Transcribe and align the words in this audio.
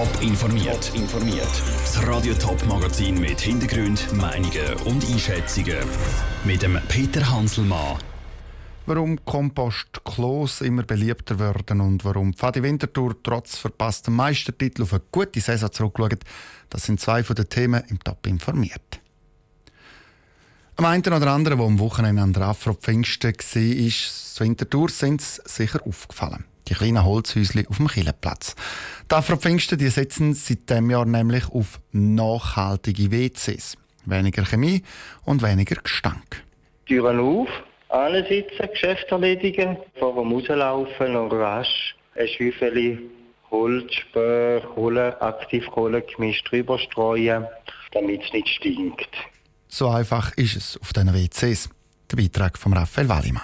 Top 0.00 0.22
informiert. 0.22 0.92
informiert. 0.94 1.62
Das 1.84 2.06
Radio 2.06 2.32
Top 2.32 2.64
Magazin 2.66 3.20
mit 3.20 3.38
Hintergrund, 3.38 4.10
Meinungen 4.14 4.72
und 4.86 5.04
Einschätzungen 5.04 5.76
mit 6.46 6.62
dem 6.62 6.78
Peter 6.88 7.30
Hanselmann. 7.30 7.98
Warum 8.86 9.22
Kompostklos 9.26 10.62
immer 10.62 10.84
beliebter 10.84 11.38
werden 11.38 11.82
und 11.82 12.02
warum 12.06 12.32
Fadi 12.32 12.62
Winterthur 12.62 13.14
trotz 13.22 13.58
verpasstem 13.58 14.16
Meistertitel 14.16 14.84
auf 14.84 14.94
eine 14.94 15.02
gute 15.12 15.38
Saison 15.38 15.70
zurückschaut, 15.70 16.20
das 16.70 16.84
sind 16.84 16.98
zwei 16.98 17.22
von 17.22 17.36
den 17.36 17.50
Themen 17.50 17.84
im 17.88 18.00
Top 18.00 18.26
informiert. 18.26 19.02
Am 20.76 20.86
einen 20.86 21.02
oder 21.02 21.30
anderen, 21.30 21.58
der 21.58 21.66
am 21.66 21.78
Wochenende 21.78 22.22
an 22.22 22.32
der 22.32 22.44
Afro-Pfingsten 22.44 23.34
war, 23.34 23.62
ist 23.62 24.40
Winterthur, 24.40 24.88
sind 24.88 25.20
sicher 25.20 25.86
aufgefallen 25.86 26.44
die 26.70 26.74
kleinen 26.74 27.04
Holzhäuschen 27.04 27.66
auf 27.66 27.76
dem 27.76 27.88
Killenplatz. 27.88 28.54
Die 29.10 29.14
Afro-Pfingsten 29.14 29.78
die 29.78 29.88
setzen 29.88 30.34
seit 30.34 30.70
diesem 30.70 30.90
Jahr 30.90 31.04
nämlich 31.04 31.50
auf 31.50 31.80
nachhaltige 31.92 33.10
WCs. 33.10 33.76
Weniger 34.06 34.44
Chemie 34.44 34.82
und 35.24 35.42
weniger 35.42 35.76
Gestank. 35.76 36.42
Türen 36.86 37.20
auf, 37.20 37.48
sitzen, 38.28 38.68
Geschäft 38.72 39.10
erledigen, 39.10 39.76
vor 39.98 40.14
dem 40.14 40.32
Rauslaufen 40.32 41.12
noch 41.12 41.30
rasch 41.32 41.94
ein 42.16 42.28
Schäufeli 42.28 42.98
Holz, 43.50 43.92
Spör, 43.94 44.60
Kohle, 44.60 45.20
Aktivkohle 45.20 46.02
gemischt 46.02 46.50
drüber 46.50 46.78
streuen, 46.78 47.46
damit 47.92 48.22
es 48.24 48.32
nicht 48.32 48.48
stinkt. 48.48 49.08
So 49.68 49.88
einfach 49.88 50.32
ist 50.36 50.56
es 50.56 50.78
auf 50.80 50.92
diesen 50.92 51.12
WCs. 51.12 51.68
Der 52.10 52.16
Beitrag 52.16 52.58
von 52.58 52.72
Raphael 52.72 53.08
Wallimann. 53.08 53.42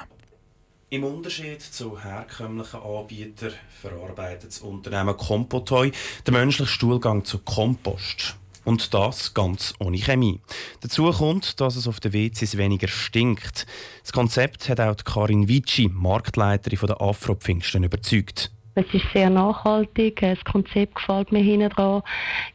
Im 0.88 1.02
Unterschied 1.02 1.60
zu 1.60 2.00
herkömmlichen 2.00 2.80
Anbietern 2.80 3.54
verarbeitet 3.80 4.50
das 4.50 4.60
Unternehmen 4.60 5.16
Compotoi 5.16 5.90
den 6.24 6.34
menschlichen 6.34 6.72
Stuhlgang 6.72 7.24
zu 7.24 7.40
Kompost. 7.40 8.36
Und 8.64 8.94
das 8.94 9.34
ganz 9.34 9.74
ohne 9.80 9.98
Chemie. 9.98 10.40
Dazu 10.82 11.10
kommt, 11.10 11.60
dass 11.60 11.74
es 11.74 11.88
auf 11.88 11.98
den 11.98 12.12
WCs 12.12 12.56
weniger 12.56 12.86
stinkt. 12.86 13.66
Das 14.02 14.12
Konzept 14.12 14.68
hat 14.68 14.78
auch 14.78 14.96
Karin 15.04 15.48
Vici, 15.48 15.90
Marktleiterin 15.92 16.78
der 16.86 17.00
Afro-Pfingsten, 17.00 17.82
überzeugt. 17.82 18.52
Es 18.78 18.84
ist 18.92 19.06
sehr 19.14 19.30
nachhaltig, 19.30 20.20
das 20.20 20.38
Konzept 20.44 20.96
gefällt 20.96 21.32
mir 21.32 21.42
hinten 21.42 21.70
dran. 21.70 22.02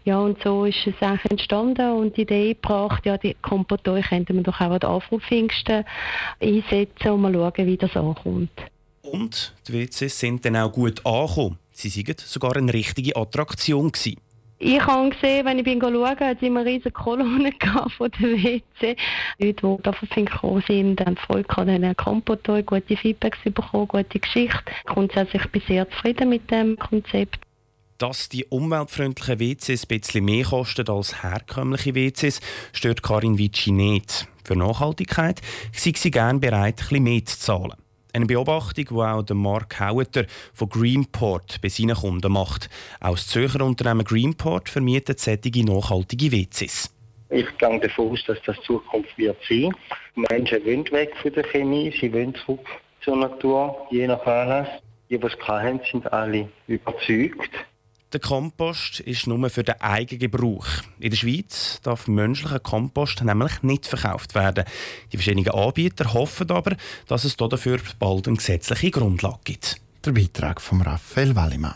Ja, 0.05 0.19
und 0.19 0.37
so 0.43 0.65
ist 0.65 0.77
es 0.85 0.93
eigentlich 1.01 1.31
entstanden 1.31 1.93
und 1.93 2.15
die 2.15 2.21
Idee 2.21 2.53
gebracht, 2.53 3.07
ja, 3.07 3.17
die 3.17 3.35
Kompotoi 3.41 4.03
könnte 4.03 4.31
man 4.31 4.43
doch 4.43 4.61
auch 4.61 4.69
an 4.69 4.79
den 4.79 4.87
Afro-Pfingsten 4.87 5.83
einsetzen 6.39 7.09
und 7.09 7.21
mal 7.21 7.33
schauen, 7.33 7.65
wie 7.65 7.75
das 7.75 7.95
ankommt. 7.95 8.51
Und 9.01 9.55
die 9.67 9.73
WCs 9.73 10.19
sind 10.19 10.45
dann 10.45 10.57
auch 10.57 10.71
gut 10.71 11.03
angekommen. 11.03 11.57
Sie 11.71 12.07
waren 12.07 12.15
sogar 12.19 12.55
eine 12.55 12.71
richtige 12.71 13.15
Attraktion. 13.15 13.91
Gewesen. 13.91 14.21
Ich 14.63 14.79
habe 14.79 15.09
gesehen, 15.09 15.43
wenn 15.43 15.57
ich 15.57 15.63
bin 15.63 15.81
schauen, 15.81 16.05
hat 16.05 16.37
es 16.37 16.43
immer 16.43 16.63
riesige 16.63 16.91
Kolonnen 16.91 17.51
von 17.97 18.11
der 18.11 18.29
WC. 18.29 18.95
Leute, 19.39 19.77
die 19.77 19.81
davon 19.81 20.09
gekommen 20.25 20.63
sind, 20.67 21.01
haben 21.01 21.17
Freude 21.17 21.45
gehabt, 21.45 21.67
haben 21.67 21.95
Kompotoy, 21.95 22.61
gute 22.61 22.95
Feedbacks 22.95 23.39
bekommen, 23.43 23.87
gute 23.87 24.19
Geschichte. 24.19 24.63
Grundsätzlich 24.85 25.47
bin 25.47 25.61
ich 25.63 25.67
sehr 25.67 25.89
zufrieden 25.89 26.29
mit 26.29 26.51
dem 26.51 26.77
Konzept. 26.77 27.39
Dass 27.97 28.29
die 28.29 28.45
umweltfreundlichen 28.45 29.39
WCs 29.39 29.85
ein 29.89 29.99
bisschen 29.99 30.25
mehr 30.25 30.45
kosten 30.45 30.87
als 30.89 31.23
herkömmliche 31.23 31.95
WCs, 31.95 32.39
stört 32.71 33.01
Karin 33.01 33.39
Vici 33.39 33.71
nicht. 33.71 34.27
Für 34.43 34.55
Nachhaltigkeit 34.55 35.41
sei 35.73 35.93
sie 35.95 36.11
gerne 36.11 36.37
bereit, 36.37 36.81
ein 36.81 36.87
bisschen 36.87 37.03
mehr 37.03 37.25
zu 37.25 37.39
zahlen. 37.39 37.80
Eine 38.13 38.25
Beobachtung, 38.25 38.85
die 38.89 38.93
auch 38.93 39.23
Mark 39.33 39.79
Haueter 39.79 40.25
von 40.53 40.69
Greenport 40.69 41.61
bei 41.61 41.69
seinen 41.69 41.95
Kunden 41.95 42.31
macht. 42.31 42.69
Auch 42.99 43.15
das 43.15 43.27
Zürcher 43.27 43.65
Unternehmen 43.65 44.03
Greenport 44.03 44.69
vermietet 44.69 45.19
solche 45.19 45.65
nachhaltige 45.65 46.31
WCs. 46.31 46.93
Ich 47.29 47.57
gehe 47.57 47.79
davon 47.79 48.11
aus, 48.11 48.23
dass 48.27 48.41
das 48.45 48.57
Zukunft 48.61 49.17
wird 49.17 49.37
sein. 49.47 49.73
Menschen 50.15 50.65
wollen 50.65 50.91
weg 50.91 51.13
von 51.21 51.31
der 51.31 51.45
Chemie, 51.45 51.93
sie 51.99 52.11
wollen 52.11 52.35
zurück 52.35 52.67
zur 53.01 53.15
Natur, 53.15 53.87
je 53.89 54.07
nach 54.07 54.25
Anlass. 54.25 54.67
Die, 55.09 55.17
die 55.17 55.25
es 55.25 55.47
haben, 55.47 55.79
sind 55.89 56.11
alle 56.11 56.49
überzeugt. 56.67 57.51
Der 58.13 58.19
Kompost 58.19 58.99
ist 58.99 59.27
nur 59.27 59.49
für 59.49 59.63
den 59.63 59.79
eigenen 59.79 60.19
Gebrauch. 60.19 60.67
In 60.99 61.11
der 61.11 61.17
Schweiz 61.17 61.79
darf 61.81 62.09
menschlicher 62.09 62.59
Kompost 62.59 63.23
nämlich 63.23 63.63
nicht 63.63 63.87
verkauft 63.87 64.35
werden. 64.35 64.65
Die 65.13 65.17
verschiedenen 65.17 65.49
Anbieter 65.49 66.13
hoffen 66.13 66.51
aber, 66.51 66.75
dass 67.07 67.23
es 67.23 67.37
dafür 67.37 67.79
bald 67.99 68.27
eine 68.27 68.35
gesetzliche 68.35 68.91
Grundlage 68.91 69.39
gibt. 69.45 69.77
Der 70.03 70.11
Beitrag 70.11 70.59
von 70.59 70.81
Raphael 70.81 71.37
Wallimann. 71.37 71.75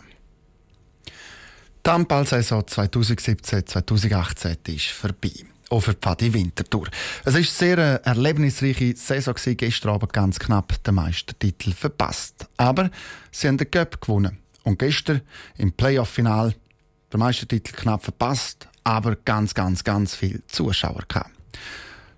Die 1.86 1.90
Handball-Saison 1.90 2.64
2017-2018 2.64 4.76
ist 4.76 4.88
vorbei. 4.88 5.32
Auch 5.70 5.80
für 5.80 5.94
Pfadi 5.94 6.34
Winterthur. 6.34 6.90
Es 7.24 7.34
war 7.34 7.36
eine 7.36 7.46
sehr 7.46 7.78
erlebnisreiche 7.78 8.94
Saison. 8.98 9.36
Gestern 9.56 9.92
Abend 9.92 10.12
ganz 10.12 10.38
knapp 10.38 10.84
den 10.84 10.96
Meistertitel 10.96 11.72
verpasst. 11.72 12.46
Aber 12.58 12.92
sie 13.32 13.48
haben 13.48 13.58
den 13.58 13.72
Cup 13.72 14.02
gewonnen. 14.02 14.45
Und 14.66 14.80
gestern 14.80 15.22
im 15.58 15.72
Playoff-Final 15.72 16.54
der 17.12 17.20
Meistertitel 17.20 17.72
knapp 17.72 18.04
verpasst, 18.04 18.68
aber 18.84 19.16
ganz, 19.16 19.54
ganz, 19.54 19.86
ganz 19.86 20.16
viele 20.16 20.46
Zuschauer 20.48 21.04
gehabt. 21.08 21.32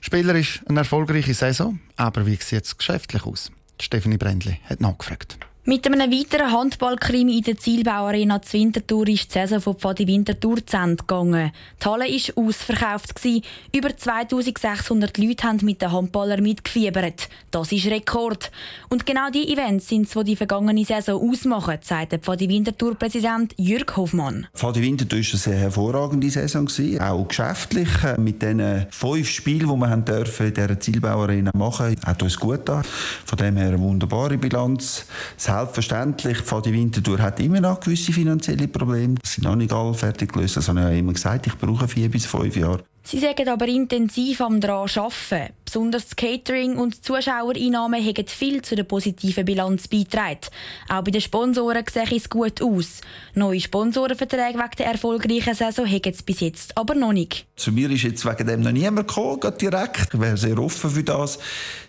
Spielerisch 0.02 0.62
eine 0.68 0.80
erfolgreiche 0.80 1.34
Saison, 1.34 1.80
aber 1.98 2.26
wie 2.26 2.38
sieht 2.38 2.66
es 2.66 2.78
geschäftlich 2.78 3.24
aus? 3.26 3.52
Stephanie 3.80 4.18
Brändli 4.18 4.60
hat 4.64 4.82
nachgefragt. 4.82 5.38
Mit 5.70 5.86
einem 5.86 6.10
weiteren 6.10 6.54
Handballkrimi 6.54 7.40
in 7.40 7.44
der 7.44 7.58
Zielbauarena 7.58 8.42
zu 8.42 8.54
Winterthur 8.54 9.06
ist 9.10 9.36
die 9.36 9.40
Saison 9.40 9.60
von 9.60 9.76
Pfadi 9.76 10.08
Winterthur 10.08 10.66
zu 10.66 10.78
Ende 10.78 10.96
gegangen. 10.96 11.52
Die 11.84 11.86
Halle 11.86 12.06
war 12.06 12.46
ausverkauft. 12.46 13.20
Über 13.76 13.98
2600 13.98 15.18
Leute 15.18 15.46
haben 15.46 15.60
mit 15.64 15.82
den 15.82 15.92
Handballern 15.92 16.42
mitgefiebert. 16.42 17.28
Das 17.52 17.74
ist 17.74 17.86
Rekord. 17.88 18.50
Und 18.88 19.06
genau 19.06 19.30
die 19.30 19.52
Events 19.52 19.90
sind 19.90 20.08
es, 20.08 20.14
die 20.14 20.24
die 20.24 20.36
vergangene 20.38 20.86
Saison 20.86 21.30
ausmachen, 21.30 21.80
sagt 21.82 22.14
der 22.14 22.20
Pfadi 22.20 22.48
Winterthur-Präsident 22.48 23.54
Jürg 23.58 23.98
Hofmann. 23.98 24.48
Pfadi 24.54 24.82
Winterthur 24.82 25.20
war 25.20 25.28
eine 25.32 25.38
sehr 25.38 25.58
hervorragende 25.58 26.30
Saison, 26.30 26.70
auch 27.02 27.28
geschäftlich. 27.28 27.90
Mit 28.18 28.42
den 28.42 28.86
fünf 28.90 29.30
Spielen, 29.30 29.68
die 29.68 29.76
wir 29.76 29.94
in 29.94 30.54
dieser 30.54 30.80
Zielbauarena 30.80 31.52
machen 31.54 31.88
durften, 31.88 32.08
hat 32.08 32.24
uns 32.24 32.40
gut 32.40 32.66
getan. 32.66 32.86
Von 33.26 33.38
dem 33.38 33.58
her 33.58 33.68
eine 33.68 33.80
wunderbare 33.82 34.38
Bilanz. 34.38 35.06
Das 35.36 35.57
Selbstverständlich, 35.58 36.38
die 36.66 36.74
Winterthur 36.74 37.18
hat 37.18 37.40
immer 37.40 37.60
noch 37.60 37.80
gewisse 37.80 38.14
finanzielle 38.14 38.68
Probleme. 38.68 39.16
Das 39.20 39.34
sind 39.34 39.46
noch 39.46 39.56
nicht 39.56 39.74
alle 39.74 39.96
fertig 39.96 40.32
gelöst. 40.32 40.56
Das 40.56 40.70
habe 40.70 40.82
ich 40.82 40.86
ja 40.86 40.92
immer 40.92 41.14
gesagt, 41.14 41.48
ich 41.48 41.58
brauche 41.58 41.88
vier 41.88 42.12
bis 42.12 42.28
fünf 42.28 42.56
Jahre. 42.56 42.84
Sie 43.02 43.18
sagen 43.18 43.50
aber 43.50 43.68
intensiv 43.68 44.40
am 44.42 44.62
daran 44.62 44.88
arbeiten. 44.96 45.57
Besonders 45.68 46.06
das 46.06 46.16
Catering 46.16 46.78
und 46.78 46.96
die 46.96 47.02
Zuschauereinnahmen 47.02 48.02
haben 48.02 48.26
viel 48.26 48.62
zu 48.62 48.74
der 48.78 48.86
positiven 48.86 49.44
Bilanz 49.44 49.90
beigetragen. 49.90 50.40
Auch 50.88 51.04
bei 51.04 51.12
den 51.12 51.20
Sponsoren 51.20 51.84
sieht 51.92 52.14
es 52.14 52.30
gut 52.30 52.62
aus. 52.62 53.02
Neue 53.36 53.60
Sponsorenverträge 53.60 54.58
wegen 54.58 54.76
der 54.78 54.86
erfolgreichen 54.86 55.56
Saison 55.56 55.86
haben 55.86 56.02
es 56.06 56.24
bis 56.24 56.40
jetzt 56.40 56.78
aber 56.78 56.96
noch 56.96 57.12
nicht. 57.12 57.48
Zu 57.58 57.74
mir 57.74 57.92
ist 57.92 58.04
jetzt 58.04 58.26
wegen 58.26 58.48
dem 58.48 58.62
noch 58.62 58.72
niemand 58.72 59.10
gekommen, 59.10 59.42
direkt. 59.60 60.14
Ich 60.14 60.20
wäre 60.22 60.38
sehr 60.38 60.58
offen 60.58 60.90
für 60.90 61.04
das. 61.04 61.38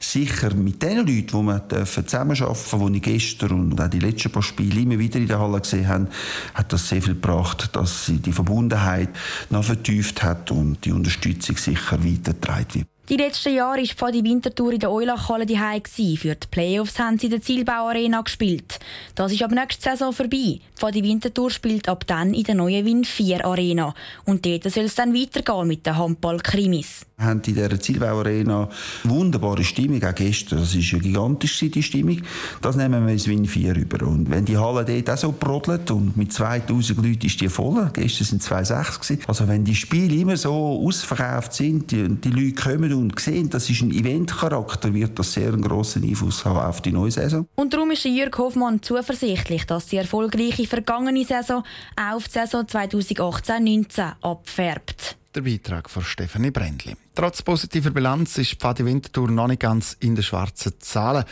Sicher 0.01 0.53
mit 0.55 0.83
den 0.83 0.97
Leuten, 0.97 1.29
die 1.29 1.33
wir 1.33 1.85
zusammenarbeiten 1.85 2.49
dürfen, 2.49 2.93
die 2.93 2.97
ich 2.99 3.03
gestern 3.05 3.53
und 3.53 3.81
auch 3.81 3.89
die 3.89 4.01
letzten 4.01 4.33
paar 4.33 4.43
Spiele 4.43 4.81
immer 4.81 4.99
wieder 4.99 5.21
in 5.21 5.29
der 5.29 5.39
Halle 5.39 5.61
gesehen 5.61 5.87
habe, 5.87 6.09
hat 6.55 6.73
das 6.73 6.89
sehr 6.89 7.01
viel 7.01 7.15
gebracht, 7.15 7.71
dass 7.77 8.07
sie 8.07 8.19
die 8.19 8.33
Verbundenheit 8.33 9.11
noch 9.51 9.63
vertieft 9.63 10.25
hat 10.25 10.51
und 10.51 10.85
die 10.85 10.91
Unterstützung 10.91 11.57
sicher 11.57 12.05
weitergetragen 12.05 12.75
wird. 12.75 12.98
Die 13.09 13.17
letzten 13.17 13.55
Jahre 13.55 13.79
war 13.79 13.87
Pfadi 13.87 14.23
Winterthur 14.23 14.75
in 14.75 14.81
der 14.81 14.91
Eulachhalle 14.91 15.47
daheim. 15.47 15.83
Für 15.83 16.35
die 16.35 16.47
Playoffs 16.51 16.99
haben 16.99 17.19
sie 17.19 17.29
in 17.29 17.31
der 17.31 17.41
Zielbauarena 17.41 18.21
gespielt. 18.21 18.79
Das 19.15 19.33
ist 19.33 19.43
ab 19.43 19.51
nächster 19.51 19.93
Saison 19.93 20.13
vorbei. 20.13 20.61
Pfadi 20.77 21.03
Winterthur 21.03 21.51
spielt 21.51 21.89
ab 21.89 22.07
dann 22.07 22.35
in 22.35 22.43
der 22.43 22.55
neuen 22.55 22.85
Win 22.85 23.05
4 23.05 23.47
Arena. 23.47 23.95
Und 24.27 24.45
dort 24.45 24.71
soll 24.71 24.85
es 24.85 24.95
dann 24.95 25.15
weitergehen 25.15 25.67
mit 25.67 25.87
den 25.87 25.97
Handball-Krimis. 25.97 27.08
Wir 27.19 27.27
haben 27.27 27.43
in 27.45 27.55
dieser 27.55 27.81
Zielbau-Arena 27.81 28.69
wunderbare 29.03 29.65
Stimmung, 29.65 30.01
auch 30.05 30.15
gestern. 30.15 30.61
Das 30.61 30.73
ist 30.73 30.93
ja 30.93 30.99
gigantisch, 30.99 31.59
die 31.59 31.83
Stimmung. 31.83 32.21
Das 32.63 32.77
nehmen 32.77 33.05
wir 33.05 33.13
ins 33.13 33.27
Win 33.27 33.45
4 33.45 33.75
über. 33.75 34.07
Und 34.07 34.31
wenn 34.31 34.45
die 34.45 34.57
Halle 34.57 34.85
dort 34.85 35.11
auch 35.11 35.19
so 35.19 35.33
brodelt 35.33 35.91
und 35.91 36.17
mit 36.17 36.33
2000 36.33 36.97
Leuten 37.05 37.27
ist 37.27 37.41
die 37.41 37.49
voll, 37.49 37.91
gestern 37.93 38.41
waren 38.51 38.63
es 38.63 38.71
2,6 38.71 39.19
Also 39.27 39.49
wenn 39.49 39.65
die 39.65 39.75
Spiele 39.75 40.15
immer 40.15 40.37
so 40.37 40.81
ausverkauft 40.87 41.55
sind, 41.55 41.91
die, 41.91 42.09
die 42.09 42.31
Leute 42.31 42.55
kommen 42.55 42.93
und 42.93 43.19
sehen, 43.19 43.51
das 43.51 43.69
ist 43.69 43.83
ein 43.83 43.91
Eventcharakter, 43.91 44.95
wird 44.95 45.19
das 45.19 45.33
sehr 45.33 45.53
einen 45.53 45.63
grossen 45.63 46.05
Einfluss 46.05 46.45
haben 46.45 46.59
auf 46.59 46.81
die 46.83 46.93
neue 46.93 47.11
Saison. 47.11 47.49
Und 47.57 47.75
darum 47.75 47.91
ist 47.91 48.05
Jürg 48.05 48.39
Hoffmann 48.39 48.81
zuversichtlich, 48.81 49.67
dass 49.67 49.87
die 49.87 49.97
erfolgreiche 49.97 50.69
vergangene 50.69 51.25
Saison 51.25 51.65
auch 51.97 52.15
auf 52.15 52.29
die 52.29 52.39
Saison 52.39 52.63
2018-19 52.63 54.13
abfärbt. 54.21 55.19
Der 55.35 55.43
Beitrag 55.43 55.91
von 55.91 56.03
Stefanie 56.03 56.51
Brändli. 56.51 56.97
Trotz 57.15 57.43
positiver 57.43 57.91
Bilanz 57.91 58.39
ist 58.39 58.55
Pfadi 58.55 58.85
Winterthur 58.85 59.31
noch 59.31 59.47
nicht 59.47 59.61
ganz 59.61 59.95
in 60.01 60.15
den 60.15 60.25
schwarzen 60.25 60.73
Zahlen. 60.81 61.25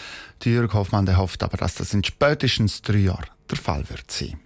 Jürg 0.44 0.75
Hoffmann 0.75 1.16
hofft 1.16 1.43
aber, 1.43 1.56
dass 1.56 1.76
das 1.76 1.94
in 1.94 2.04
spätestens 2.04 2.82
drei 2.82 2.98
Jahren 2.98 3.26
der 3.50 3.56
Fall 3.56 3.88
wird 3.88 4.10
sein. 4.10 4.38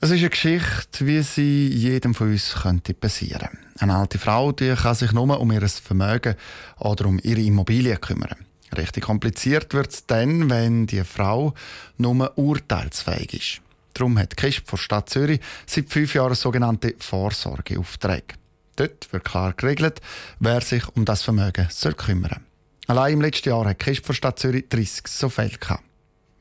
Es 0.00 0.10
ist 0.10 0.20
eine 0.20 0.30
Geschichte, 0.30 1.06
wie 1.06 1.22
sie 1.22 1.68
jedem 1.68 2.14
von 2.14 2.32
uns 2.32 2.54
könnte 2.62 2.94
passieren. 2.94 3.58
Eine 3.78 3.94
alte 3.94 4.18
Frau, 4.18 4.50
die 4.50 4.74
kann 4.74 4.94
sich 4.96 5.12
nur 5.12 5.38
um 5.38 5.52
ihr 5.52 5.68
Vermögen 5.68 6.34
oder 6.78 7.06
um 7.06 7.20
ihre 7.22 7.42
Immobilie 7.42 7.96
kümmern. 7.96 8.46
Richtig 8.76 9.04
kompliziert 9.04 9.72
wird 9.72 9.92
es 9.92 10.06
dann, 10.06 10.50
wenn 10.50 10.86
die 10.86 11.04
Frau 11.04 11.54
nur 11.96 12.36
urteilsfähig 12.36 13.34
ist. 13.34 13.69
Darum 13.94 14.18
hat 14.18 14.36
KISP 14.36 14.68
von 14.68 14.78
Stadt 14.78 15.10
Zürich 15.10 15.40
seit 15.66 15.90
fünf 15.90 16.14
Jahren 16.14 16.34
sogenannte 16.34 16.94
Vorsorgeaufträge. 16.98 18.34
Dort 18.76 19.12
wird 19.12 19.24
klar 19.24 19.52
geregelt, 19.52 20.00
wer 20.38 20.60
sich 20.60 20.88
um 20.96 21.04
das 21.04 21.22
Vermögen 21.22 21.66
soll 21.70 21.94
kümmern 21.94 22.30
soll. 22.30 22.96
Allein 22.96 23.14
im 23.14 23.20
letzten 23.20 23.50
Jahr 23.50 23.66
hat 23.66 23.78
KISP 23.78 24.06
von 24.06 24.14
Stadt 24.14 24.38
Zürich 24.38 24.68
30 24.68 25.06
so 25.06 25.28
Fälle 25.28 25.50
gehabt. 25.50 25.84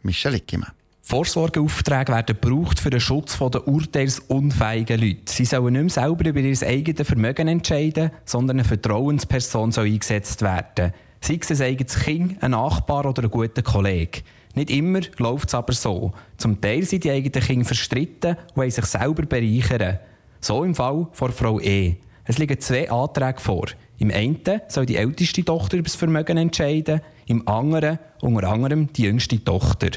Michel 0.02 0.36
Ickimann. 0.36 0.72
Vorsorgeaufträge 1.02 2.12
werden 2.12 2.38
gebraucht 2.40 2.80
für 2.80 2.92
den 2.92 3.00
Schutz 3.00 3.38
der 3.40 3.68
urteilsunfähigen 3.68 5.00
Leute. 5.00 5.22
Sie 5.26 5.44
sollen 5.44 5.74
nicht 5.74 5.96
mehr 5.96 6.06
selber 6.06 6.30
über 6.30 6.40
ihr 6.40 6.62
eigenes 6.62 7.08
Vermögen 7.08 7.48
entscheiden, 7.48 8.12
sondern 8.26 8.58
eine 8.58 8.64
Vertrauensperson 8.64 9.72
soll 9.72 9.88
eingesetzt 9.88 10.44
werden. 10.44 10.94
Sei 11.20 11.40
es 11.42 11.50
ein 11.50 11.68
eigenes 11.68 12.00
Kind, 12.00 12.44
ein 12.44 12.52
Nachbar 12.52 13.06
oder 13.08 13.24
ein 13.24 13.32
guter 13.32 13.64
Kollege. 13.64 14.22
Nicht 14.56 14.72
immer 14.72 15.02
läuft 15.18 15.50
es 15.50 15.56
aber 15.56 15.74
so. 15.74 16.12
Zum 16.38 16.60
Teil 16.60 16.84
sind 16.84 17.04
die 17.04 17.12
eigenen 17.12 17.44
Kinder 17.44 17.66
verstritten 17.66 18.38
und 18.56 18.72
sich 18.72 18.86
selber 18.86 19.24
bereichern. 19.24 20.00
So 20.42 20.64
im 20.64 20.76
Fall 20.76 21.08
von 21.12 21.32
Frau 21.32 21.60
E. 21.60 21.96
Es 22.26 22.38
liegen 22.38 22.60
zwei 22.60 22.90
Anträge 22.90 23.40
vor. 23.40 23.66
Im 23.98 24.12
einen 24.12 24.40
soll 24.68 24.86
die 24.86 24.96
älteste 24.96 25.44
Tochter 25.44 25.78
über 25.78 25.86
das 25.86 25.96
Vermögen 25.96 26.38
entscheiden, 26.38 27.02
im 27.26 27.48
anderen 27.48 28.00
unter 28.22 28.50
anderem 28.50 28.92
die 28.94 29.04
jüngste 29.04 29.44
Tochter. 29.44 29.90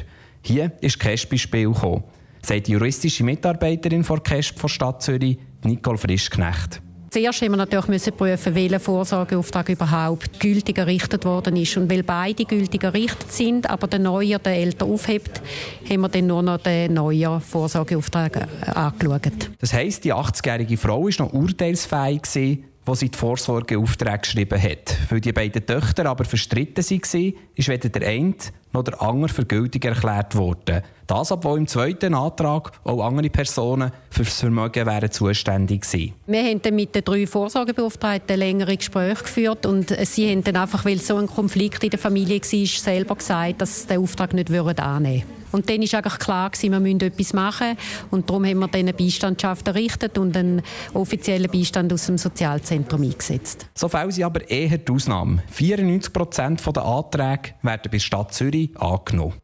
Hier 0.43 0.73
ist 0.81 0.99
Kesp 0.99 1.33
ins 1.33 1.43
Spiel 1.43 1.73
gekommen, 1.73 2.03
sagt 2.43 2.67
die 2.67 2.73
juristische 2.73 3.23
Mitarbeiterin 3.23 4.03
von 4.03 4.23
Kesp 4.23 4.59
von 4.59 4.69
Stadt 4.69 5.03
Zürich, 5.03 5.39
Nicole 5.63 5.99
Frischknecht. 5.99 6.83
Zuerst 7.13 7.43
müssen 7.43 7.53
wir 7.53 7.59
natürlich 7.59 8.17
prüfen, 8.17 8.55
welcher 8.55 8.81
Vorsorgeauftrag 8.81 9.69
überhaupt 9.69 10.41
gültig 10.41 10.79
errichtet 10.79 11.27
worden 11.27 11.57
ist. 11.57 11.77
Und 11.77 11.91
weil 11.91 12.03
beide 12.03 12.47
gültig 12.47 12.83
errichtet 12.85 13.31
sind, 13.31 13.69
aber 13.69 13.87
der 13.87 13.99
neue 13.99 14.39
den 14.39 14.55
älter 14.55 14.87
aufhebt, 14.87 15.43
haben 15.91 16.01
wir 16.01 16.09
dann 16.09 16.27
nur 16.27 16.43
noch 16.43 16.57
den 16.57 16.95
neuen 16.95 17.43
Vorsorgeauftrag 17.43 18.37
äh, 18.37 18.71
angeschaut. 18.71 19.51
Das 19.61 19.75
heisst, 19.75 20.05
die 20.05 20.15
80-jährige 20.15 20.79
Frau 20.79 21.05
war 21.05 21.27
noch 21.27 21.35
urteilsfähig, 21.35 22.23
gewesen, 22.23 22.65
wo 22.85 22.95
sie 22.95 23.11
die 23.11 23.19
Vorsorgeaufträge 23.19 24.19
geschrieben 24.19 24.61
hat. 24.61 24.97
Weil 25.09 25.21
die 25.21 25.33
beiden 25.33 25.65
Töchter 25.65 26.07
aber 26.07 26.25
verstritten 26.25 26.85
waren, 26.85 27.35
ist 27.55 27.69
weder 27.69 27.89
der 27.89 28.09
eine 28.09 28.35
noch 28.73 28.83
der 28.83 29.01
andere 29.03 29.33
für 29.33 29.45
gültig 29.45 29.85
erklärt 29.85 30.35
worden. 30.35 30.83
Das, 31.07 31.31
obwohl 31.31 31.59
im 31.59 31.67
zweiten 31.67 32.15
Antrag 32.15 32.73
auch 32.85 33.05
andere 33.05 33.29
Personen 33.29 33.93
für 34.11 34.23
das 34.23 34.41
Vermögen 34.41 34.87
wären 34.87 35.11
zuständig 35.11 35.83
gewesen. 35.83 36.15
Wir 36.27 36.43
haben 36.43 36.63
dann 36.63 36.75
mit 36.75 36.95
den 36.95 37.05
drei 37.05 37.27
Vorsorgebeauftragten 37.27 38.39
längere 38.39 38.77
Gespräche 38.77 39.23
geführt 39.23 39.67
und 39.67 39.95
sie 40.07 40.31
haben 40.31 40.43
dann 40.43 40.57
einfach, 40.57 40.85
weil 40.85 40.99
so 40.99 41.17
ein 41.17 41.27
Konflikt 41.27 41.85
in 41.85 41.91
der 41.91 41.99
Familie 41.99 42.41
war, 42.41 42.67
selber 42.67 43.17
gesagt, 43.17 43.61
dass 43.61 43.83
sie 43.83 43.89
den 43.89 44.03
Auftrag 44.03 44.33
nicht 44.33 44.51
annehmen 44.51 44.67
würden. 44.67 45.42
Und 45.53 45.69
dann 45.69 45.81
war 45.81 45.95
eigentlich 45.95 46.19
klar, 46.19 46.51
gewesen, 46.51 46.73
wir 46.73 46.81
müssen 46.81 47.01
etwas 47.01 47.33
machen. 47.33 47.77
Und 48.11 48.29
darum 48.29 48.45
haben 48.45 48.59
wir 48.59 48.69
dann 48.69 48.81
eine 48.81 48.93
Beistandschaft 48.93 49.69
errichtet 49.69 50.19
und 50.19 50.37
einen 50.37 50.63
offiziellen 50.95 51.51
Beistand 51.51 51.93
aus 51.93 52.07
dem 52.07 52.19
Sozialzentrum 52.19 53.03
eingesetzt. 53.03 53.67
So 53.75 53.89
fällt 53.89 54.13
sie 54.13 54.25
aber 54.25 54.49
eher 54.49 54.79
die 54.79 54.93
Ausnahme. 54.93 55.43
94 55.51 56.13
Prozent 56.13 56.63
der 56.75 56.85
Anträge 56.85 57.55
werden 57.63 57.91
bei 57.91 57.99
Stadt 57.99 58.35
Zürich 58.35 58.77
angenommen. 58.79 59.35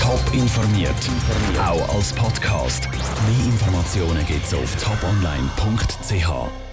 Top 0.00 0.20
informiert, 0.32 0.94
auch 1.60 1.94
als 1.94 2.12
Podcast. 2.12 2.88
Mehr 2.90 3.46
Informationen 3.46 4.24
gibt 4.26 4.46
es 4.46 4.54
auf 4.54 4.76
toponline.ch. 4.82 6.67